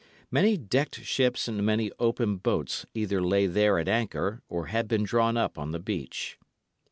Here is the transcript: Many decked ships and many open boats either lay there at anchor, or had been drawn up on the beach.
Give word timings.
Many 0.31 0.57
decked 0.57 1.03
ships 1.03 1.47
and 1.47 1.63
many 1.63 1.91
open 1.99 2.37
boats 2.37 2.87
either 2.95 3.21
lay 3.21 3.45
there 3.45 3.77
at 3.77 3.87
anchor, 3.87 4.41
or 4.49 4.65
had 4.65 4.87
been 4.87 5.03
drawn 5.03 5.37
up 5.37 5.59
on 5.59 5.73
the 5.73 5.79
beach. 5.79 6.39